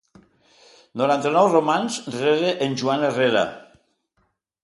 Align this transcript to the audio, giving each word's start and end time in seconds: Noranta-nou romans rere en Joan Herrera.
Noranta-nou 1.01 1.49
romans 1.57 1.99
rere 2.17 2.55
en 2.67 2.75
Joan 2.83 3.05
Herrera. 3.09 3.43